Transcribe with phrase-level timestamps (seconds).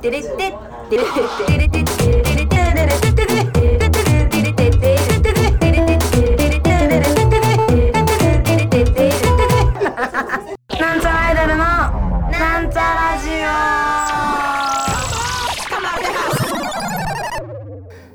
[0.00, 0.52] テレテテレ
[0.88, 1.04] テレテ
[1.48, 3.26] テレテテレテテテレ
[3.68, 4.96] テテテレテ
[10.80, 13.32] なんちゃらアイドルのなんちゃラジオ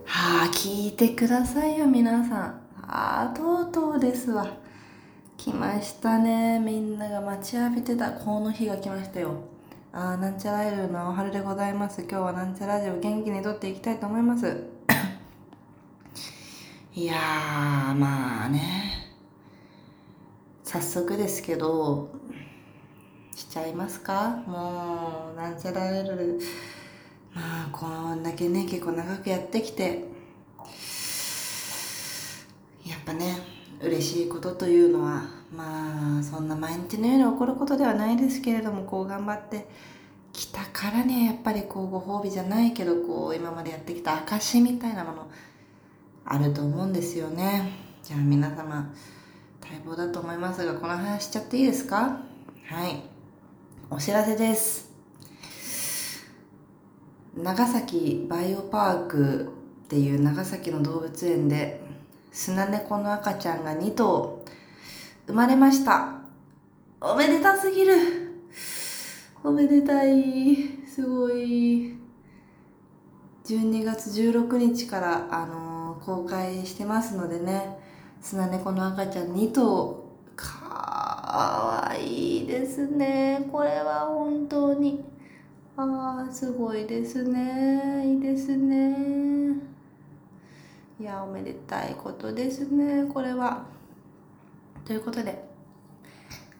[0.08, 0.14] は
[0.44, 2.62] あ聞いてくださいよ皆さん。
[2.88, 4.48] ああとうとうですわ。
[5.38, 6.58] 来ましたね。
[6.60, 8.10] みんなが待ちわびてた。
[8.12, 9.55] この日が来ましたよ。
[9.98, 12.02] あーなんちゃらアイドルのおはるでございます。
[12.02, 14.62] 今日はなんちゃらジオ元気に撮っていきたいと思います。
[16.94, 17.18] いやー
[17.96, 19.14] まあね。
[20.66, 22.10] 早速ですけど
[23.34, 24.44] しちゃいますか？
[24.46, 26.42] もうなんちゃらアイドル。
[27.34, 30.04] まあこんだけね結構長くやってきて。
[32.86, 33.38] やっぱね
[33.82, 35.24] 嬉しいことというのは
[35.56, 39.68] まあそんな毎日のように起こることではないですけれどもこう頑張って
[40.34, 45.32] きたからねやっぱりこうご褒美じゃないけどこう今までやってきた証みたいなもの
[46.26, 47.72] あると思うんですよね。
[48.02, 48.92] じゃあ皆様
[49.62, 52.22] 待望だと思いますがこの話しちゃっていいですか？
[52.68, 53.04] はい。
[53.90, 54.92] お知らせです。
[57.38, 59.52] 長崎バイオパーク
[59.86, 61.82] っていう長崎の動物園で
[62.36, 64.44] スナネコの赤ちゃんが2頭。
[65.26, 66.16] 生まれました。
[67.00, 67.94] おめでたすぎる。
[69.42, 70.58] おめでたい。
[70.86, 71.96] すごい。
[73.46, 77.80] 12月16日から、あのー公開してますのでね。
[78.22, 80.04] スナネコの赤ちゃん2頭。
[80.36, 83.48] かわいいですね。
[83.50, 85.06] これは本当に。
[85.78, 88.04] ああすごいですね。
[88.06, 89.15] いいですね。
[90.98, 93.66] いやおめでたいことですねこれは。
[94.86, 95.44] ということで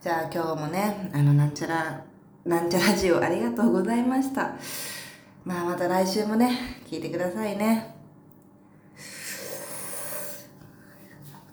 [0.02, 2.04] じゃあ今日もねあのなんちゃら
[2.44, 4.56] なんちゃラジオありがとうございました。
[5.44, 7.96] まあまた来週もね聞いてくださいね。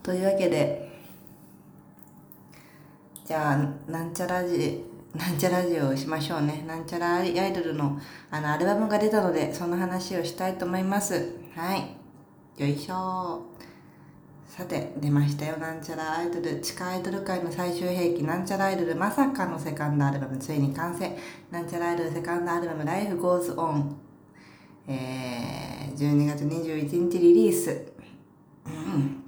[0.02, 0.92] というわけで
[3.24, 4.84] じゃあなんちゃらジ
[5.16, 6.66] なんちゃらジオをしましょうね。
[6.68, 7.98] なんちゃらアイドルの
[8.30, 11.38] あのアルバムが出たのでその話をしたいと思います。
[11.56, 12.03] はい。
[12.56, 13.42] よいしょ。
[14.46, 15.58] さて出ましたよ。
[15.58, 21.18] なんちゃらアイドル地下アイドル界の最終兵器なんちゃらアイドルまさかのセカンドアルバムついに完成。
[21.50, 23.94] なんちゃらアイドルセカンドアルバム Life Goes On
[24.88, 27.92] えー、12月21日リリース。
[28.68, 29.24] うん。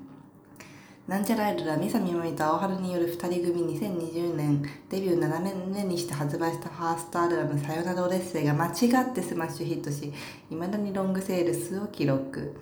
[1.08, 8.70] なんちゃらアイドルはミサミモミと青春による2人組2020年デビュー7年目にして発売したファーストアルバム「さよならオデッセイ」が間違
[9.04, 10.14] ってスマッシュヒットし
[10.52, 12.56] いまだにロングセールスを記録。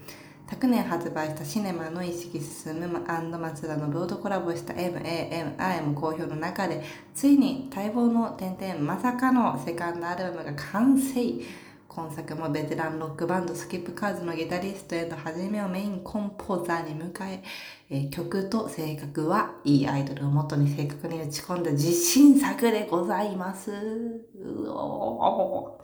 [0.50, 6.84] 昨年発売したシネマの意識進む松田のロードコラボした MAMIM 好評の中で
[7.16, 11.22] ついに待望の点々まさかのセカンドアルバムが完成
[11.88, 17.44] 今作もベテランロックバンドスキップカーズのギタリストへと初めをメインコンポーザーに迎え
[17.92, 23.72] え曲と性格はいいアイドルをもとに正確に打ち込んだ自信作でございます。
[23.72, 25.78] うお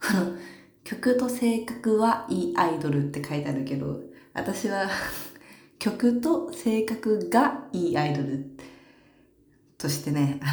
[0.00, 0.36] ー
[0.92, 4.00] 曲と性格はいいアイドルって書いてあるけど
[4.34, 4.90] 私は
[5.78, 8.44] 曲と性格がいいアイドル
[9.78, 10.52] としてねあの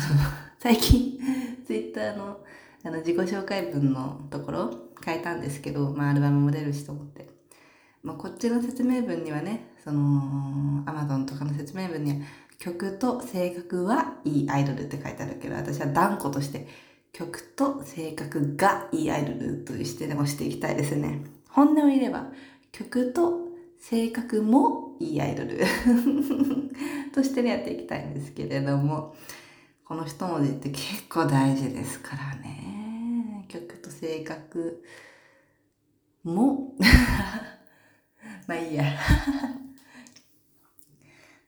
[0.58, 1.20] 最近
[1.68, 2.40] ツイッターの
[2.82, 4.74] あの自己紹介文のところ
[5.04, 7.28] 変えたんですけど、まあ、アルバムも出るしと思って、
[8.02, 12.18] まあ、こっちの説明文にはねその Amazon とかの説明文には
[12.58, 16.66] 曲と性格はいいアイドルって書いてあるけど私は断固として
[17.20, 21.26] 曲と性格がいいアイドルとしてね押していきたいですね。
[21.50, 22.28] 本音を言えば
[22.72, 25.60] 曲と性格もいいアイドル
[27.14, 29.18] としてねやっていきたいんですけれども
[29.84, 33.46] この一文字って結構大事ですからね。
[33.50, 34.82] 曲と性格
[36.24, 36.74] も。
[38.48, 38.98] まあいいや。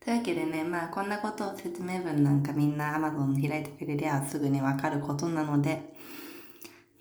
[0.03, 5.94] というわけでねまあこんなことを説明文なんかみんな Amazon 開いてくれりゃすぐにわかることなので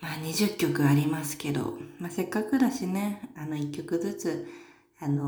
[0.00, 4.47] まあ20曲ありますけど、まあ、せっかくだしねあの1曲ずつ
[5.02, 5.26] あのー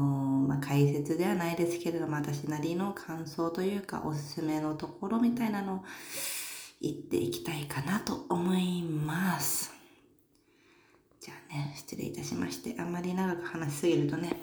[0.48, 5.84] まあ、解説ではないですけれども私なりの感想というかおすすめのところみたいなのを
[6.82, 9.72] 言っていきたいかなと思います。
[11.20, 14.36] じゃあね失礼いたしましてあんまり長く話しすぎるとね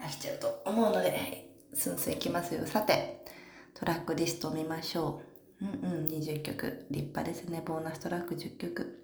[0.00, 1.39] 飽きちゃうと思うので
[1.80, 2.66] スンスンいきますよ。
[2.66, 3.24] さて
[3.72, 5.22] トラックリストを見ましょ
[5.62, 5.64] う。
[5.64, 6.84] うんうん20曲。
[6.90, 7.62] 立派ですね。
[7.64, 9.02] ボーナストラック10曲。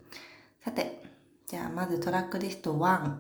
[0.63, 1.03] さて
[1.47, 3.15] じゃあまずトラックリスト1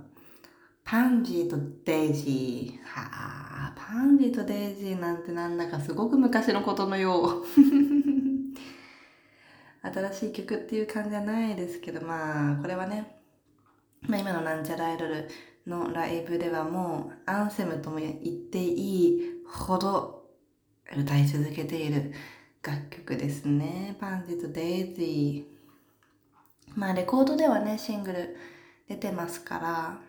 [0.84, 1.56] パンジーと
[1.86, 2.84] デイジー。
[2.84, 7.46] はあ、パンジーとデイジーなんてなんだかすごく昔のことのよう。
[9.90, 13.22] 新しい曲っていう感じじゃないですけど、まあ、これはね、
[14.02, 15.26] まあ今のなんちゃらアイドル
[15.66, 18.14] のライブではもうアンセムとも言っ
[18.50, 20.24] ていいほど
[20.96, 22.12] 歌い続けている
[22.62, 23.96] 楽曲ですね。
[24.00, 26.74] パンジとデイジー。
[26.74, 28.36] まあレコードではね、シングル
[28.88, 30.00] 出てますから、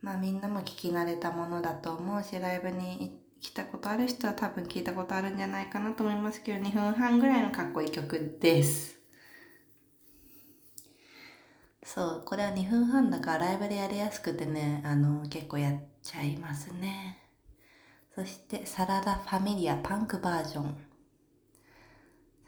[0.00, 8.96] まあみんなも聞き慣れたものだと思うし、ライブに来たことある人は多分聞いたことあるんじゃないかなと思いますけど、2分半ぐらいのかっこいい曲です。
[11.84, 17.25] そう、これは2分半だからライブでやりやすくてね、あの、結構やっちゃいますね。
[18.16, 20.74] そしてサラダファミリアパンクバージョン。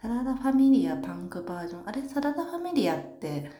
[0.00, 1.86] サラダファミリアパンクバージョン。
[1.86, 3.50] あれサラダファミリアって、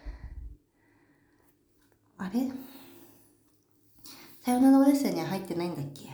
[2.17, 2.51] あれ？
[4.41, 6.05] さよならオデッセイには入ってないんだっけ？
[6.05, 6.09] ちょ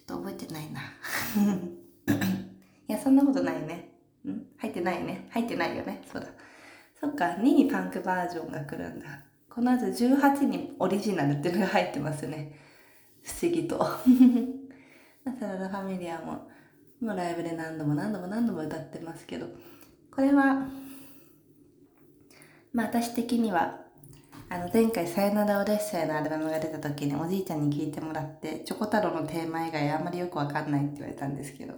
[0.00, 0.80] っと覚えてないな。
[2.88, 3.92] いや、そんなことないね。
[4.26, 4.40] ん？
[4.56, 5.28] 入ってないね。
[5.32, 6.00] 入ってないよね。
[6.10, 6.28] そうだ。
[6.98, 9.22] そっか、2にパンクバージョンが来るんだ。
[9.50, 12.61] この後18にオリジナルっていうのが入ってますね。
[13.22, 13.78] 不思議と。
[15.38, 16.48] サラダファミリアも、
[17.00, 19.46] もうライブで何度も何度も何度も歌ってますけど、
[20.10, 20.66] これは、
[22.72, 23.82] まあ私的には、
[24.48, 31.74] あの前回さよならオデッセイのアルバムが出た時におじいちゃんに聞いてもらって、チョコ太郎のテーマ以外あんまりよくわかんないって言われたんですけど、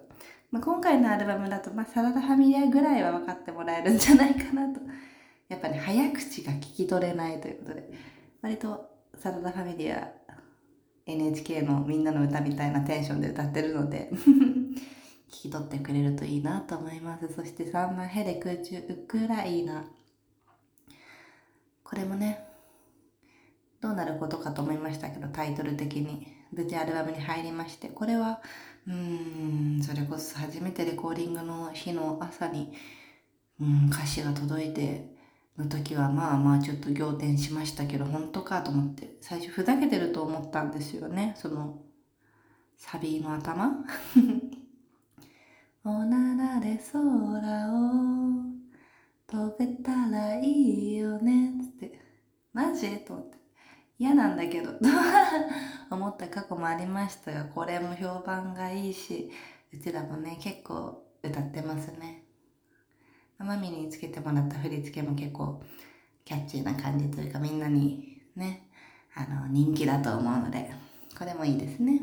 [0.50, 4.80] まあ、今回のアルバムだと、まあ、サラダファミリアぐらいは分かってもらえるんじゃないかなと。
[5.48, 7.90] やっぱね、早口が聞き取れないということで、
[8.42, 10.12] 割とサラダファミリア
[11.06, 14.10] NHK のみんなの歌みたいなテンションで歌ってるので
[15.30, 17.32] 聞き取ってくれるといいなと思います。
[17.32, 19.84] そして3番ヘレ空中ウクライナ。
[21.82, 22.44] これもね、
[23.80, 26.34] どうなることかと思いましたけど、タイトル的に。
[26.56, 28.40] 無事アルバムに入りまして、これは、
[28.86, 32.72] うーん、それこそ初めてレコーディングの日の朝に、
[33.60, 35.13] うん、歌詞が届いて、
[35.56, 41.80] の時はまあまあちょっと仰天しましたけど、本当かと思って、最初ふざけてると思ったんですよね、その、
[42.76, 43.84] サビの頭。
[45.84, 46.98] おならで空
[47.72, 48.54] を
[49.26, 52.00] 飛べたらいいよねって、
[52.52, 52.98] マジ？
[52.98, 53.38] と思って。
[53.98, 54.72] 嫌なんだけど、
[55.90, 59.30] 思った過去もありましたが、これも評判がいいし、
[59.72, 62.23] うちらもね、結構歌ってますね。
[63.38, 65.62] マミにつけてもらった振り付けも結構
[66.24, 68.68] キャッチーな感じというかみんなにね、
[69.14, 70.70] あの人気だと思うので、
[71.18, 72.00] これもいいですね。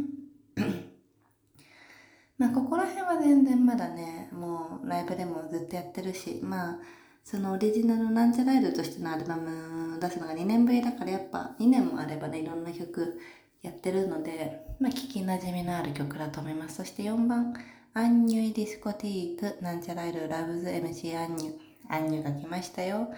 [2.38, 6.80] まあここら辺は全然まだね、もうライブでもずっとやってるし、まあ
[7.24, 13.20] そのオリジナルなんちゃらイルとしてのアルバム出すのが2年ぶりだからやっぱ2年もあればね、いろんな曲
[13.62, 16.76] やってるので、まあ聞き馴染みのある曲だと思います。
[16.76, 17.54] そして4番、
[17.94, 21.54] アンニュイディスコティーク、なんちゃらいるラブズ MC アンニュ。
[21.90, 23.10] アンニュが来ましたよ。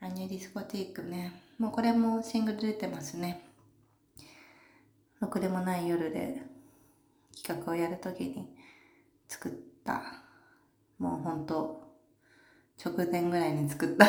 [0.00, 1.40] アンニュイディスコティークね。
[1.56, 3.46] もうこれもシングル出てますね。
[5.20, 6.42] ろくでもない夜で
[7.36, 8.48] 企画をやるときに
[9.28, 9.52] 作っ
[9.84, 10.02] た。
[10.98, 11.88] もうほんと
[12.84, 14.04] 直前ぐらいに作った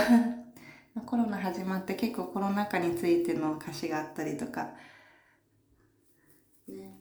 [1.05, 4.71] コロナ始まって結構コロナ禍についての歌詞があったりとか、
[6.67, 6.99] ね、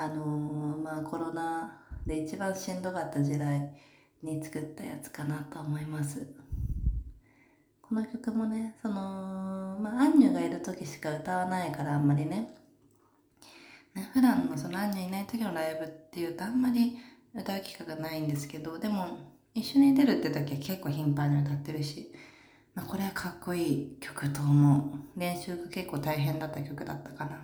[0.00, 3.68] あのー、まあコロナで一番しんどかった時代
[4.22, 6.24] に作ったやつかなと思います。
[7.82, 12.54] この曲もね、その、まあ、アンニュがいる時しか歌わないからあんまりね、
[13.94, 16.96] ね普段のそのアンニュいない時のライブっていうとあんまり
[17.34, 19.18] 歌う機会がないんですけど、でも
[19.52, 22.12] 一緒に出るって時は結構頻繁に歌ってるし、
[22.76, 25.18] まあ、これはかっこいい曲と思う。
[25.18, 27.40] 練習が結構大変だった曲だったかな。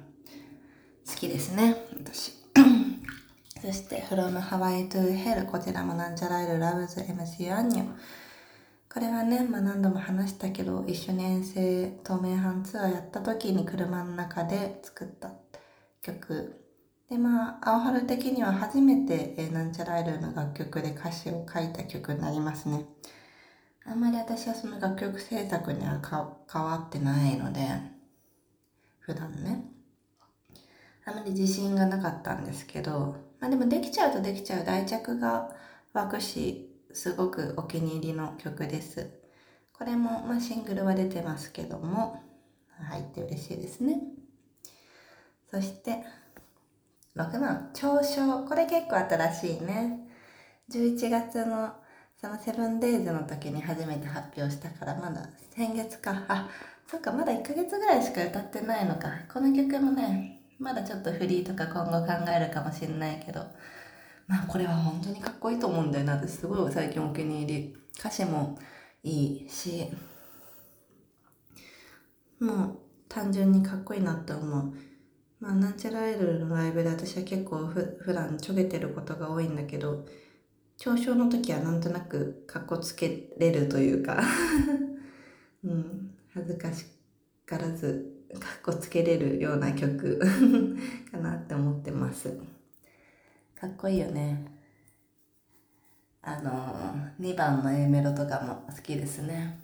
[1.05, 2.44] 好きですね、私。
[3.61, 7.95] そして、From Hawaii to Hell こちらもなんちゃらいる Loves MC アンニョ。
[8.93, 15.33] これはね、まあ何度も話したけど、一緒に遠征透明版ツアーやった時に車の中で作った
[16.01, 16.61] 曲。
[17.11, 22.87] で、まあ、青春的には初めて、えー、なんちゃらいるの楽曲で歌詞を書いた曲になりますね。
[23.85, 26.01] あんまり私はその楽曲制作には
[26.51, 27.61] 変わってないので、
[29.01, 29.74] 普段ね。
[31.07, 35.51] あまり自信がなかったんですけど、まあでもできちゃうとできちゃう大着が
[35.93, 39.11] 湧くし、すごくお気に入りの曲です。
[39.73, 42.23] これも、まあ、シングルは出てますけども、
[42.89, 44.01] 入って嬉しいですね。
[45.51, 46.05] そして、
[47.17, 48.45] 6番、長章。
[48.45, 50.09] これ結構新しいね。
[50.71, 51.75] 11月の
[52.21, 56.25] そのセブンデイズの時に初めて発表したから、まだ先月か。
[56.29, 56.49] あ、
[56.91, 59.11] そっか、まだ1ヶ月ぐらいしか歌ってないのか。
[59.33, 63.41] この曲もね、まだちょっとフリーとか今後考えるかもしれないけど、
[64.27, 68.59] まあこれは本当にかっこいいと思うんだよな私すごい最近お気に入り歌詞も
[69.03, 69.89] いいし。
[72.41, 74.75] もう単純にかっこいいなって思う。
[75.41, 80.05] まあなんちゃらアイドルのライブで私は結構ふ普段ちょげてることが多いんだけど
[80.79, 84.23] 嘲笑の時はなんとなくかっこつけれるというか。
[85.65, 86.85] うん恥ずかし
[87.47, 88.14] からず。
[88.39, 90.19] かっこつけれるような曲
[91.11, 92.39] かなって思ってます。
[93.59, 94.47] かっこいいよね。
[96.23, 96.51] あの
[97.21, 99.59] 2番の A メロとかも好きですね。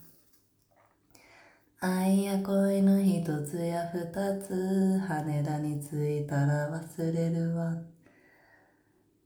[1.80, 4.06] 愛や恋の一つや二
[4.38, 7.74] つ羽田に着いたら忘れるわ。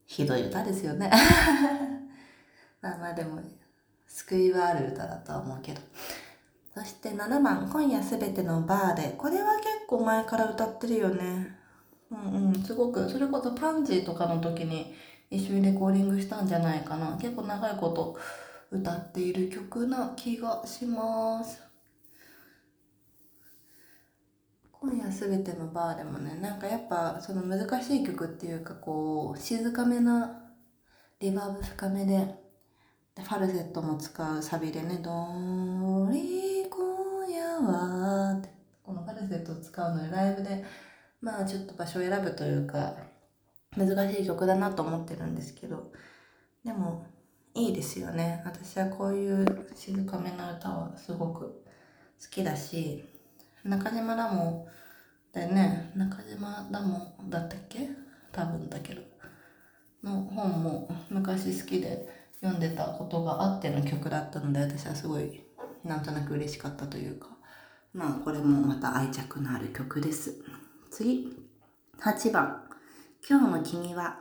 [0.05, 1.11] ひどい歌ですよね。
[2.81, 3.41] まあまあでも
[4.07, 5.81] 救いはある歌だとは思うけど。
[6.75, 11.55] そして7番「今夜すべてのバーで」これは結構前から歌ってるよね。
[12.11, 12.63] うんうん。
[12.63, 14.93] すごくそれこそパンジーとかの時に
[15.29, 17.17] 一緒にレコーディングしたんじゃないかな。
[17.17, 18.17] 結構長いこと
[18.71, 21.63] 歌っている曲な気がします。
[24.73, 30.43] 今夜すべてのバーでもねなんかやっぱその難しい曲っていうかこう静かめな
[31.21, 32.35] リバーブ深めで
[33.15, 35.74] ファルセットも使うサビでね「どーり今夜
[37.61, 38.49] は」って
[38.83, 40.63] このファルセットを使うのでライブで
[41.21, 42.95] まあちょっと場所を選ぶというか
[43.75, 45.91] 難しい曲だなと思ってるんですけど
[46.63, 47.05] でも
[47.53, 48.41] いいですよね。
[48.45, 51.63] 私はこういう静かめな歌はすごく
[52.21, 53.05] 好きだし
[53.63, 54.67] 中島らも
[55.31, 55.91] だよね。
[55.95, 57.89] 中島らもだったっけ？
[58.31, 59.01] 多分だけど。
[60.03, 62.07] の本も昔好きで
[62.41, 65.41] 読んでたことがあっての曲だったので私はすごい
[65.83, 67.34] なんとなく嬉しかったというか。
[67.95, 70.35] まあこれもまた愛着のある曲です
[70.91, 71.33] 次
[71.99, 72.61] 8番
[73.27, 74.19] 「今日の君は」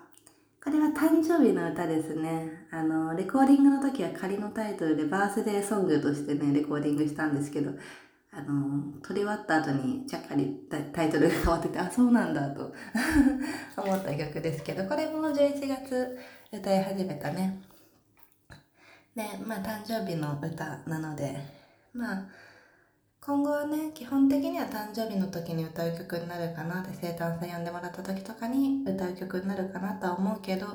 [0.64, 2.66] これは誕生日の歌ですね。
[2.70, 7.72] あの、レコーディングの時は仮のタイトルでバースデーソングとしてね、レコーディングしたんですけど、
[8.32, 12.72] あの、撮り終わった後にちゃっかりタイトルが変わってて、あ、そうなんだと
[13.76, 16.18] 思った曲ですけど、これも11月
[16.50, 17.60] 歌い始めたね。
[19.14, 21.36] で、まあ誕生日の歌なので、
[21.92, 22.26] まあ、
[23.26, 30.66] 今後はね、基本的には誕生日の時に歌う曲になるかなって生誕祭呼んでもらった時とかに歌う曲になるかなとは思うけど、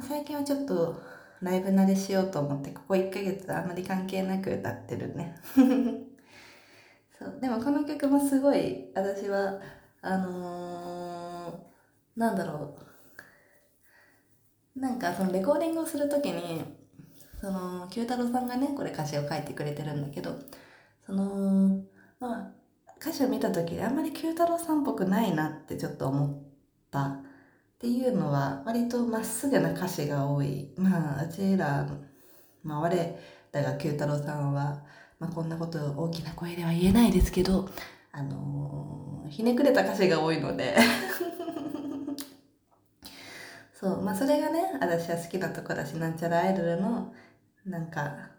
[0.00, 1.02] 最近はちょっと
[1.40, 5.34] ライブ慣れしようと思って、ここ1ヶ月あんまり関係なく歌ってるね。
[7.18, 9.58] そうでもこの曲もすごい私は
[10.00, 12.78] あのー、なんだろ
[14.76, 16.62] うなんかそのレコーディングをする時に
[17.40, 20.38] その九太郎さんがねこれ歌詞を書いてくれてるんだけど
[21.08, 21.82] その
[22.20, 22.50] まあ
[23.00, 26.38] 歌詞を見た時にあんまり九太郎さんっぽくないなってちょっと思っ
[26.90, 27.22] たっ
[27.78, 30.70] ていうのは割とまっすぐな歌詞が多い。
[30.76, 31.88] まあうちら
[32.62, 33.18] まあ我
[33.52, 34.84] らが九太郎さんは
[35.18, 37.68] まあ、こんなこと大きな声では言えないですけど、
[38.12, 40.76] あのー、ひねくれた歌詞が多いので。
[43.74, 47.12] そう、まあそれがね、私は好きなとこだし、なんちゃらアイドルの、
[47.64, 48.30] なんか、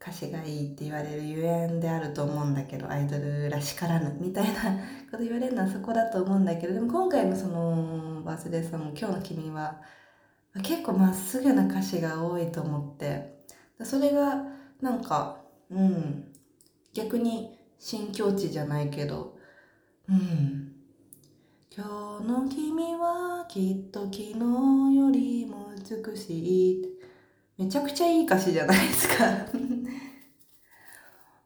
[0.00, 4.78] 歌詞がいいって言われるゆえんであると思うんだけど、アイドルらしからぬみたいな
[5.10, 9.80] こと言われるのはそこだと思うんだけど、でも今回のその、バースデーさんも今日の君は、
[10.62, 13.44] 結構まっすぐな歌詞が多いと思って、
[13.82, 14.44] それが、
[14.80, 16.32] なんか、うん、
[16.94, 19.36] 逆に新境地じゃないけど、
[20.08, 20.72] うん。
[21.70, 26.97] 今日の君はきっと昨日よりも美しい。
[27.58, 29.24] めちゃくちゃいい歌詞じゃないですか。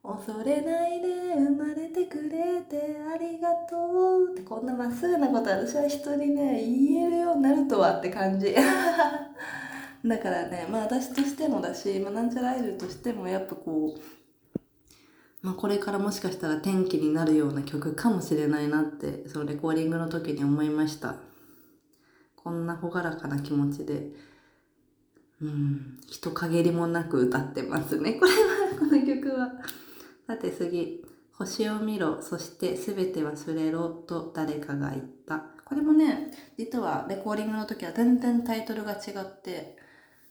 [0.05, 8.55] 恐れないで生まれてくれてありがとうってこんなまっすぐなこと私は人にね言えるようになるとはって感じ。
[10.05, 14.01] だからねまあ私としてもだし、まあ、なんちゃらアイドルとしてもやっぱこう、
[15.41, 21.15] まあ、これからもしかしたら転機になるような曲かもしれないなってそのレコーディングの時に思いました。
[22.37, 24.32] こんな朗らかな気持ちで。
[25.43, 25.99] うん。
[26.09, 28.15] 人陰りもなく歌ってますね。
[28.21, 29.53] これはこの曲は。
[30.27, 32.23] さて次星を見ろ。
[32.23, 35.53] そして全て忘れろと誰かが言った。
[35.73, 39.79] これもね実はレコーディングの時は全然タイトルが違って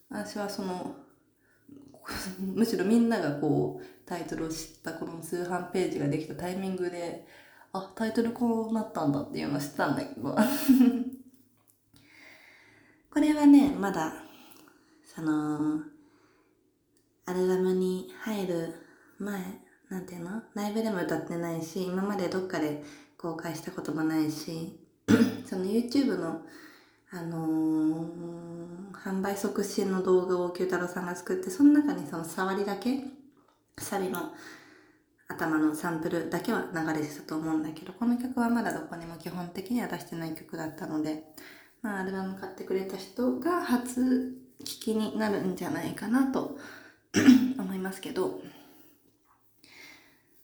[0.08, 0.96] 私はその
[2.40, 7.26] むしろみんながこうタイトルを知ったこの通販ページができたタイミングで
[7.74, 10.38] あタイトルこうなったんだっていうのを知ったんだけど。
[13.10, 14.14] これはねまだ
[15.14, 15.82] その
[17.26, 18.74] アルバムに入る
[19.20, 19.42] 前
[19.90, 20.42] なんていうの？
[20.54, 22.84] ライブでも歌ってないし今までどっかで
[23.18, 24.80] 公開したこともないし
[25.46, 26.42] その YouTube の
[27.14, 33.04] あのー、販売促進の動画を九太郎さんが作って、その中にその触りだけ、
[33.78, 34.32] サビの
[35.28, 41.26] 頭のサンプルだけは流れてたと思うんだけど、この曲はまだどこにも基本的には出してない曲だったので、
[41.82, 46.58] まあ、アルバム買ってくれた人が初聴きになるんじゃないかなと
[47.58, 48.40] 思いますけど、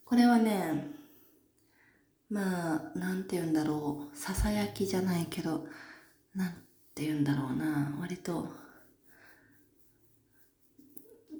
[0.06, 0.88] これはね、
[2.30, 5.66] まあ、なんて言うんだろう、ささやきじゃないけど、
[6.36, 6.52] なん
[6.94, 8.48] て言うんだろうな、割と、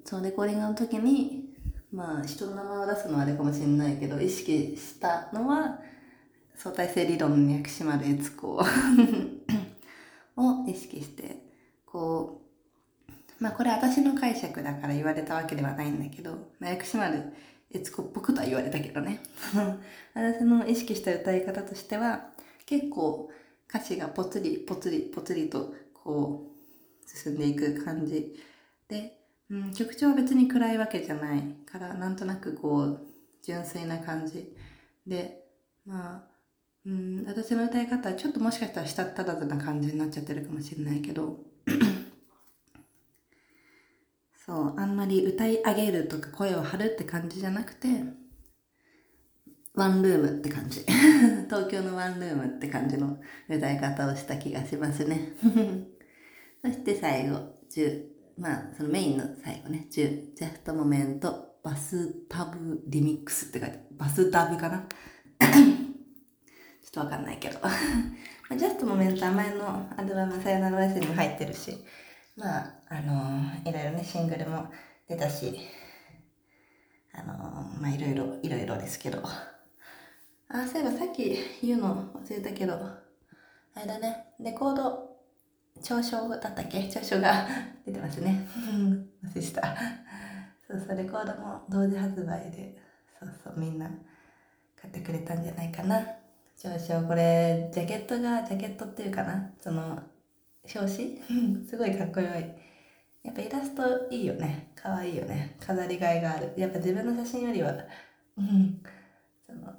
[0.04, 1.54] そう、レコーディングの時に、
[1.92, 5.78] まあ、人の名前を出すのはあれかもしれないけど、意識したのは、
[6.54, 8.48] 相対性理論の薬師丸悦子
[10.36, 11.36] を意識して、
[11.86, 12.47] こう、
[13.40, 17.32] まあこれ私の解釈だから言われたわけではないんだけど、まあ、薬師丸
[17.70, 19.20] 悦子っぽくとは言われたけどね。
[20.14, 22.30] 私の意識した歌い方としては、
[22.64, 23.30] 結構
[23.68, 28.34] 歌詞がぽつりぽつりぽつりとこう進んでいく感じ
[28.88, 33.06] で、うん、曲調は別に暗いわけじゃないからなんとなくこう
[33.42, 34.54] 純粋な感じ
[35.06, 35.46] で
[35.86, 36.22] まあ、
[36.86, 41.38] うん、私の歌い方はちょっともしかしたらしたったらずな感じになっちゃってるかもしれないけど
[44.48, 47.88] そうあんまり歌い上げるとか声を張るって感じじゃなくて
[49.74, 50.80] ワンルームって感じ。
[51.46, 53.16] 東京のワンルームって感じの
[53.48, 55.34] 歌い方をした気がしますね。
[56.64, 57.36] そして最後、
[57.70, 58.02] 10、
[58.38, 64.84] まあ、そのメインの最後ね、10、ジャストモメント、バスタブリミックスって書いて、バスタブかな？
[65.38, 65.60] ちょ
[66.88, 67.60] っとわかんないけど。
[68.58, 71.78] ジャストモメントは前のアルバムさよならオデッセイにも入ってるし、
[72.38, 74.68] まあ、あの、いろいろね、シングルも
[75.08, 75.58] 出たし、
[77.12, 77.34] あの、
[77.80, 79.20] まあ、いろいろ、いろいろですけど、
[80.48, 85.16] あ、そういえばさっき言うの忘れたけど、あれだね、レコード、
[85.82, 86.88] 長所だったっけ？
[86.88, 87.46] 長所が
[87.86, 88.46] 出てますね。
[89.24, 89.76] 忘れした。
[90.66, 92.76] そうそう、レコードも同時発売で、
[93.18, 93.88] そうそう、みんな
[94.80, 96.00] 買ってくれたんじゃないかな。
[96.56, 100.00] 長所、これ、ジャケットが、ジャケットっていうかな、その、
[100.64, 101.66] 表紙？
[101.66, 102.68] すごいかっこよい。
[103.22, 104.72] やっぱイラストいいよね。
[104.74, 105.56] かわいいよね。
[105.60, 106.52] 飾りがいがある。
[106.56, 107.72] やっぱ自分の写真よりは、
[108.36, 108.80] うん、
[109.44, 109.74] その、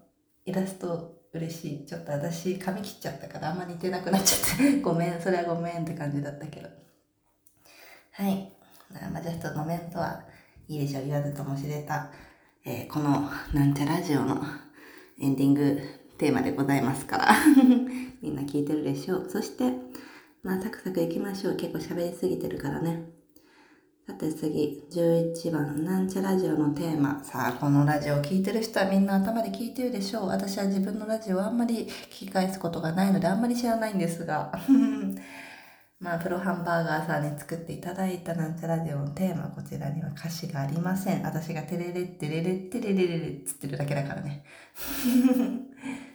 [0.46, 1.86] イラスト嬉しい。
[1.86, 6.70] ちょっと私髪切っちゃったからあんま似てなくなっちゃって ごめん、それはごめんって感じだったけど。
[8.12, 8.52] はい。
[9.12, 10.24] まあ、ジャストのメントは
[10.68, 11.06] いいでしょう。
[11.06, 12.12] 言わずとも知れた、
[12.65, 14.44] えー、このなんちゃラジオの
[15.22, 15.80] エンディング
[16.18, 17.36] テーマでございますから
[18.22, 19.30] みんな聞いてるでしょう。
[19.30, 19.72] そして、
[20.41, 21.56] まあ、サクサクいきましょう。
[21.58, 23.10] 結構喋りすぎてるからね。
[24.08, 27.21] さて次、11番、なんちゃラジオのテーマ。
[27.23, 30.28] さあ、このラジオを聴いてる人はみんな頭で聞いてるでしょう。
[30.28, 34.54] 私は自分のラジオをあんまり聞き返すことがないので、あんまり知らないんですが。
[35.99, 41.23] まあ、プロハンバーガーさんに作っていただいたなんちゃラジオのテーマ、こちらには歌詞がありません。
[41.23, 44.45] 私がテレレッテレレッテレレレレっつってるだけだからね。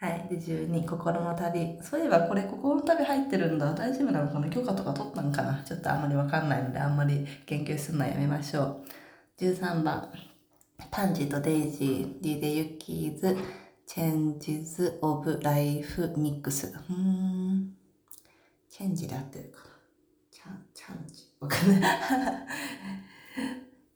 [0.00, 0.28] はい。
[0.30, 1.76] で、12、心の旅。
[1.82, 3.74] そういえばこれ、心の旅入ってるんだ。
[3.74, 4.48] 大丈夫なのかな？
[4.48, 5.60] 許可とか取ったんかな？
[5.64, 8.84] ちょっとあんまりわかんないので、あんまり研究するのはやめましょ
[9.40, 9.42] う。
[9.42, 10.08] 13番、
[10.92, 13.36] パンジーとデイジー、ディデユキーズ、
[13.86, 16.72] チェンジズ・オブ・ライフ・ミックス。
[16.88, 17.74] うん。
[18.70, 19.68] チェンジで合ってるかな？
[20.30, 21.24] チャン、チャンジ。
[21.40, 21.98] わかんない。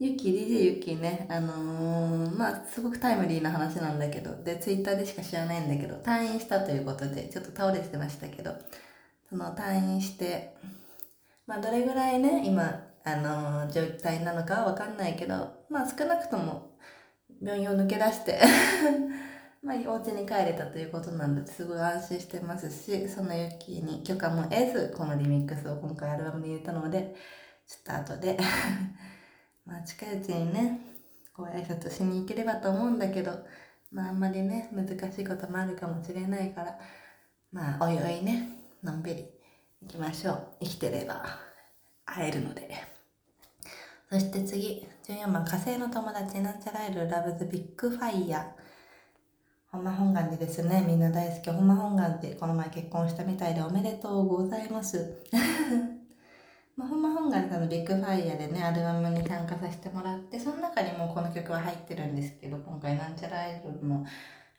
[0.02, 8.52] ユッキー、DJ ユッキーね、あのー、まあ、すごくタイムリーな話なんだけど、で、ツイッターでしか知らないんだけど、退院したということで、ちょっと倒れてましたけど、
[9.28, 10.56] その退院して、
[11.46, 16.76] まあ、どれぐらいね、今、あのー、状態なのかはわかんないけど、まあ、少なくとも、
[17.40, 18.40] 病院を抜け出して
[19.62, 27.14] まあ、お家に帰れたということなんで、すごい安心してますし、そのユッキーに許可も得ず、このリミックスを今回アルバムに入れたので、
[27.68, 28.36] ちょっと後で
[29.64, 30.80] まあ近いうちにね、
[31.32, 33.32] こう挨拶しに行ければと思うんだけど、
[33.90, 36.78] まああんまりね、難しいこともあるかもしれないから、
[37.52, 38.48] まあおいおいね、
[38.82, 39.26] のんびり
[39.82, 40.46] 行きましょう。
[40.60, 41.24] 生きてれば
[42.04, 42.92] 会えるので。
[44.10, 48.62] そして次、14番、火星の友達、なんちゃらいるラブズビッグファイヤー。
[49.72, 50.84] ほんま本願寺ですね。
[50.86, 51.50] みんな大好き。
[51.50, 52.36] ほんま本願寺。
[52.36, 55.24] この前結婚したみたいでおめでとうございます。
[56.76, 64.06] まあ、ほんま本願さんのビッグファイヤーでね、アルバムに参加させてもらって、その中にもこの曲は入ってるんですけど、今回なんちゃらアイドルの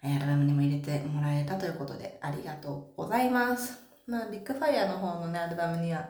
[0.03, 3.79] アルバムにも入れてもらえたということで、ありがとうございます。
[4.05, 6.09] まあ、ビッグファイヤーの方のね、アルバムには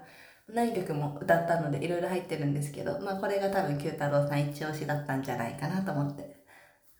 [0.49, 6.43] 何曲も歌ったのでいろいろ入ってるんですけど、まあこれが多分九太郎さん一押しだったんじゃないかなと思って。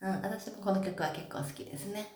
[0.02, 2.08] うん、私もこの曲は結構好きですね。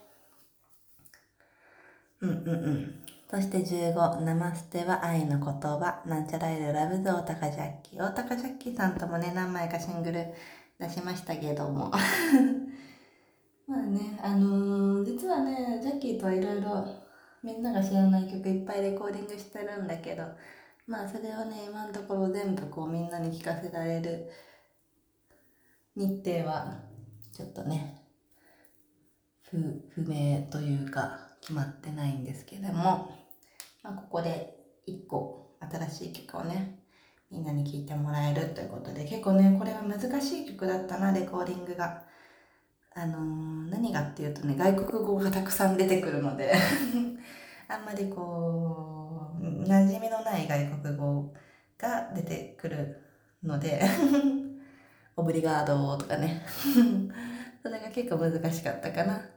[2.22, 3.17] うんうんうん。
[3.30, 8.00] そして15、ナマステは愛の言葉、なんちゃらいるラブズ大高ジャッキー。
[8.02, 10.26] 大高ジャッキーさんともね、何枚かシングル
[10.80, 11.92] 出しましたけども。
[13.68, 16.88] まあね、あのー、実はね、ジャッキーとはいろいろ
[17.44, 20.24] みんなが知らない曲いっぱいレコーディングしてるんだけど、
[20.88, 24.32] まあそれをね、今のところ全部こうみんなに聞かせられる
[25.98, 26.80] 日程は、
[27.34, 28.06] ちょっとね、
[29.42, 29.58] 不、
[29.90, 33.17] 不明というか、決まってないんですけども、
[33.88, 34.54] まあ、ここで
[34.86, 36.80] 1個新しい曲をね
[37.32, 42.04] みんなに聴いてもらえるということで結構ねこれは難しい曲だったなレコーディングが。
[43.00, 46.52] あのー、何がっていうとね外国語がたくさん出てくるので
[47.70, 51.32] あんまりこう馴染みのない外国語
[51.78, 53.04] が出てくる
[53.44, 53.84] ので
[55.16, 56.44] オブリガードとかね
[57.62, 59.37] それが結構難しかったかな。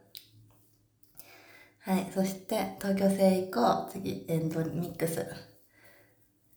[1.83, 2.11] はい。
[2.15, 5.27] そして、東京生以降、次、エンドミックス。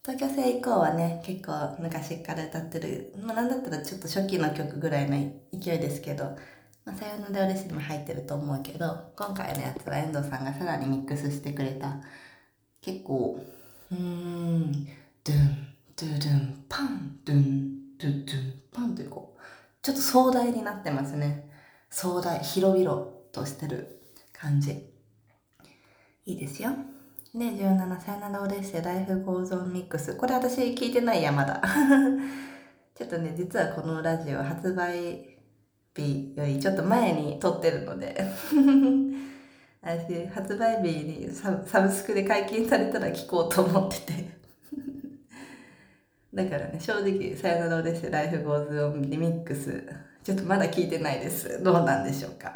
[0.01, 5.17] 東京生以降はね、結構昔から歌ってる、まあなんだったらちょっと初期の曲ぐらいの
[5.53, 6.25] 勢いですけど、
[6.83, 12.01] まあ、さよなら嬉しいも入ってると思うけど、今回のやつは遠藤さんがさらにミックスしてくれた、
[12.81, 13.39] 結構、
[13.91, 14.73] うーん、
[15.23, 19.41] ドゥン、ドゥドゥン、パン、ドゥン、ドゥドゥン、パンというこう、
[19.81, 21.49] ちょっと壮大になってますね。
[21.89, 24.01] 壮大、広々としてる
[24.33, 24.92] 感じ。
[26.25, 26.69] いいですよ。
[27.36, 30.15] で、17、さよならオレッセ Life goes on mix。
[30.15, 31.62] これ私聞いてないや、まだ。
[32.95, 35.39] ちょっとね、実はこのラジオ発売
[35.95, 38.15] 日よりちょっと前に撮ってるので
[39.81, 44.29] 私、発売日にサブスクで解禁されたら聞こうと思ってて
[46.33, 49.84] だからね、正直、さよならオレッセ Life goes on remix。
[50.23, 51.62] ちょっとまだ聞いてないです。
[51.62, 52.53] どうなんでしょうか。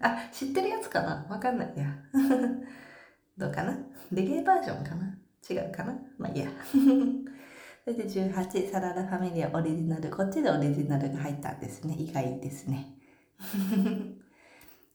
[0.00, 1.26] あ、知ってるやつかな？
[1.28, 1.92] わかんないや。
[3.42, 3.76] どうかな？
[4.12, 5.18] レゲエバージョンかな？
[5.50, 5.94] 違うかな？
[6.18, 6.48] まあいいや。
[7.84, 10.08] それで18、サラダファミリアオリジナル。
[10.10, 11.96] こっちでオリジナルが入ったんですね。
[11.98, 12.94] 意外ですね。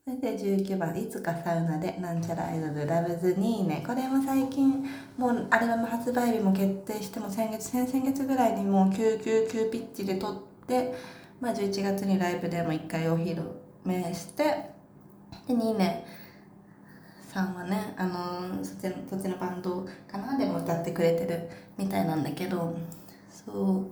[0.05, 3.83] それで19番、いつかサウナでなんちゃらアイドルラブズニーネ。
[3.86, 4.86] これも最近、
[5.17, 10.93] もうアルバム発売日も決定しても先月、先々月ぐらいにもう999ピッチで撮って、
[11.41, 13.47] まあ11月にライブでも一回お披露
[13.83, 14.69] 目して、
[15.45, 16.05] で、ニーネ。
[17.38, 21.47] さんはね、あのそっちのそっちのバンドかなでも歌ってくれてる
[21.78, 22.76] みたいなんだけど
[23.30, 23.86] そ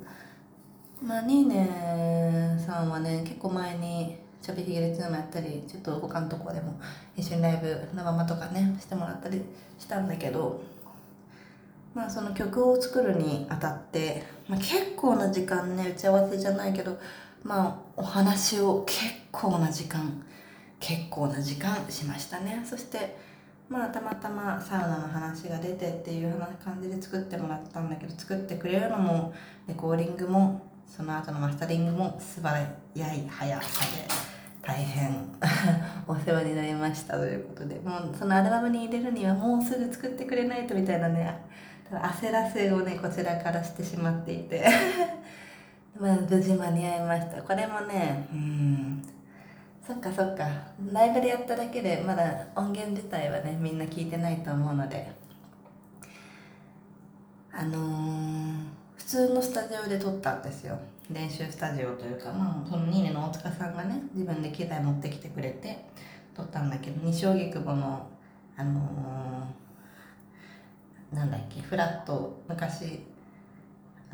[0.99, 1.05] う。
[1.05, 6.79] まあニーネさんはね結構前にちょびひげでツーもやったりちょっと他のとこでも
[7.15, 9.43] 一緒にライブ生マとかねしてもらったり
[9.77, 10.63] したんだけど
[11.93, 16.97] まあその曲を作るにあたって、まあ、結構な時間ね打ち合わせじゃないけど
[17.43, 20.23] まあお話を結構な時間
[20.79, 22.63] 結構な時間しましたね。
[22.67, 23.24] そして
[23.67, 29.33] まあたまたまサウナの話が出てっていう感じで作ってもらったんだけど作ってくれるのも
[29.67, 32.69] レコーディングもその後のマスタリングも素早い
[33.27, 34.07] 速さで
[34.61, 35.15] 大変
[36.07, 41.39] お世話になりましたということでもうそのアルバムに入れるにはもうすぐ作ってくれないとみたいなね
[41.91, 44.65] 焦らせをねこちらからしてしまっていて。
[45.97, 47.41] まあ無事間に合いました。
[47.41, 49.14] これもねうん
[49.85, 50.47] そっかそっか。
[50.91, 55.25] ライブでやっただけでまだ音源自体はねみんな聞いてないと思うので。
[57.57, 58.65] あのー、
[58.97, 60.77] 普通のスタジオで撮ったんですよ。
[61.09, 65.85] 練習スタジオというか、まあ、その2年の大塚さんがね自分で機材持ってきてくれて
[66.35, 68.09] 撮ったんだけど西荻窪の
[68.57, 73.01] あのー、なんだっけフラット昔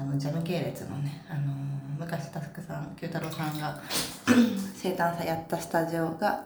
[0.01, 1.53] あのジャム系列のね、あの、
[1.99, 3.79] 昔タスクさん九太郎さんが
[4.73, 6.43] 生誕祭やったスタジオが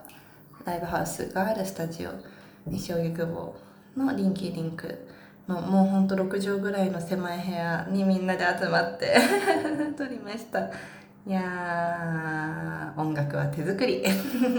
[0.66, 2.10] ライブハウスがあるスタジオ
[2.66, 3.56] 西荻窪
[3.96, 5.08] のリンキーリンク
[5.48, 9.16] のもうほんと6畳ぐらいの狭い部屋にみんなで集まって
[9.96, 10.60] 撮りました。
[10.60, 14.04] いや音楽は手作り。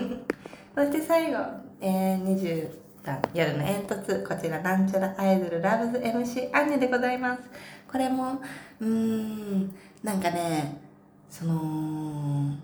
[0.73, 1.37] そして最後、
[1.81, 2.69] えー、20
[3.03, 7.41] 段夜の煙突こちらなんちゃらアイドルラブズ MC アンニでございます。
[7.91, 8.39] これも
[8.79, 9.73] うーん
[10.03, 10.81] なんかね
[11.29, 12.55] その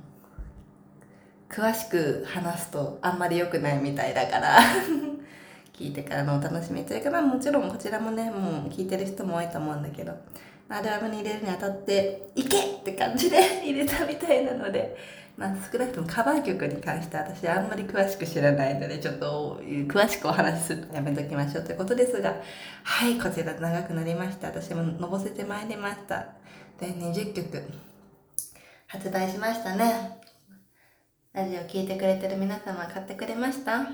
[1.50, 4.58] 詳しく話すとあんまり良くないみたいだから
[5.74, 10.14] 聞いてからのお楽しみというか、まあもちろんこちらもね、もう聞いてる人も多いと思うんだけど、
[10.70, 14.96] アルバムに入れるにあたって、いけって感じで入れたみたいなので、
[15.38, 22.36] まあ少なくともカバー曲に関して私あんまり詳しく知らないので、ちょっと詳しくお話しするのやめときましょうということですが、
[22.84, 24.48] はい、こちら長くなりました。
[24.48, 26.28] 私ものぼせてまいりました。
[26.80, 27.64] で、20曲
[28.88, 30.22] 発売しましたね。
[31.34, 33.88] ラジオ聴いてくれてる皆様買ってくれました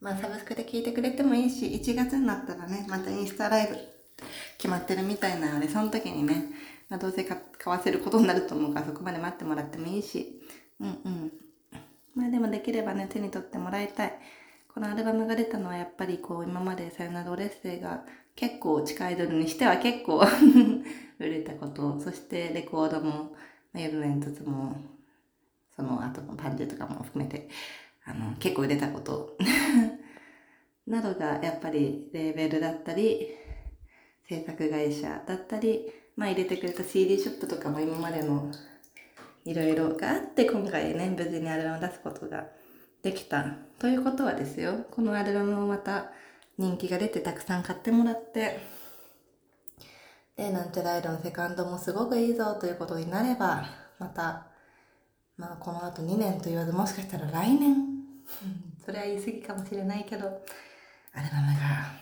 [0.00, 3.76] まあサブスクで聞いてくれてもいいし、1月になったらね、またインスタライブ
[4.56, 6.46] 決まってるみたいなので、その時にね、
[6.88, 10.40] まあ、どうせ買わせることになると思うから、そこまで待ってもらってもいいし、
[10.80, 11.32] うんうん。
[12.14, 14.18] まあでもできればね、手に取ってもらいたい。
[14.72, 18.04] このアルバムが出たのはやっぱりこう、今までさよならオレッセイが
[18.36, 20.20] 結構地下アイドルにしては結構
[21.18, 23.34] 売れたこと、そしてレコードも、
[23.74, 24.76] 夜の煙突も、
[25.76, 27.48] その後のパンジュとかも含めて、
[28.04, 29.36] あの、結構売れたこと
[30.86, 33.28] などがやっぱりレーベルだったり、
[34.28, 38.50] 制作会社だったり、まあ入れてくれた CD ショップとかも今までの
[39.44, 42.46] いろいろがあって今回ね、無事にアルバムを出すことが
[43.02, 43.44] できた。
[43.78, 46.10] ということはですよ、このアルバムをまた
[46.58, 48.60] 人気が出てたくさん買ってもらって、
[50.36, 53.64] で、なんちゃらアイドのセカンドもすごくいいぞということになれば、
[53.98, 54.46] また、
[55.36, 57.76] まあこの後2年と言わずもしかしたら来年、
[58.84, 60.26] それは言い過ぎかもしれないけど、
[61.12, 61.92] アルバムが、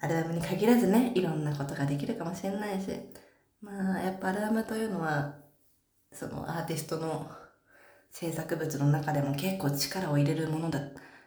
[0.00, 2.88] アルバムに限らずね、いろんなことができるかもしれないし、
[3.60, 5.41] まあやっぱアルバムというのは、
[6.12, 7.30] そのアーティストの
[8.10, 10.80] 制作物の中でも結構力を入れるものだ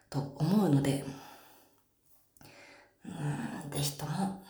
[0.10, 1.04] と思うので、
[3.06, 4.44] うん、ぜひとも、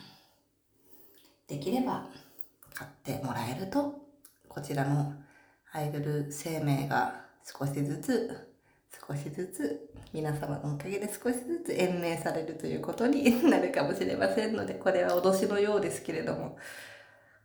[1.48, 2.08] できれば
[2.74, 3.95] 買ってもらえると、
[4.50, 5.13] こちらの
[5.71, 8.50] アイドル生命が少しずつ、
[9.08, 16.58] 少しずつ、皆様のおかげで少しずつ延命されるということになるかもしれませんので、これは脅しのようですけれども、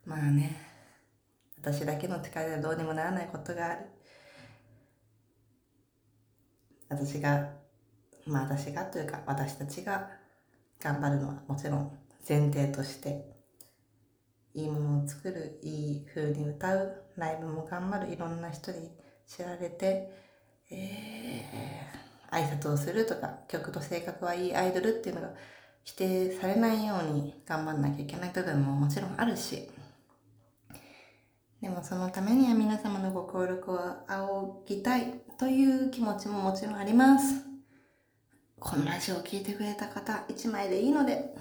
[0.05, 0.70] まあね、
[1.61, 3.85] 私だけの力ではどうにもならないことがある。
[6.89, 7.51] 私が、
[8.25, 10.09] まあ私がというか私たちが
[10.79, 11.91] 頑張るのはもちろん
[12.27, 13.31] 前提として、
[14.53, 18.89] いいものを作る、いい風に歌う、ライブも頑張る、いろんな人に
[19.27, 20.11] 知られて、
[20.71, 25.29] えー、挨拶をするとか、曲と性格はいいアイドルっていうのが
[25.83, 29.69] 否定されないように頑張んなきゃいけない部分ももちろんあるし、
[31.71, 37.45] もそのためには皆様のご協力を仰ぎたいという気持ちももちろんあります。
[38.59, 41.33] このラジオを聴いてくれた方、1枚でいいので、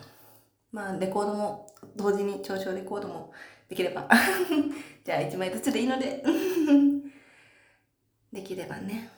[0.72, 1.66] まあ、レコードも、
[1.96, 3.32] 同時に長所レコードも
[3.68, 4.08] できれば。
[5.04, 6.22] じゃあ1枚ずつでいいので
[8.32, 9.10] できればね、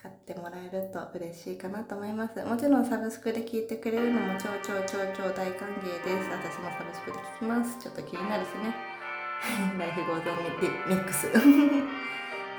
[0.00, 2.42] 買ってもらえると嬉しいかなと思います。
[2.44, 6.30] もちろんサブスクで聴いてくれるのも超超超超大歓迎です。
[6.30, 7.78] 私もサブスクで聴きます。
[7.78, 8.85] ちょっと気になるしね。
[9.78, 11.30] ライフゴードミックス。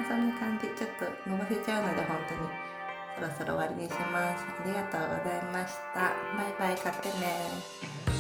[0.08, 0.68] そんな感じ。
[0.76, 2.68] ちょっと伸ばせちゃうので本当に。
[3.16, 4.46] そろそろ終わりにします。
[4.46, 6.14] ありがとうございました。
[6.38, 6.78] バイバイ。
[6.78, 8.17] 買ってね。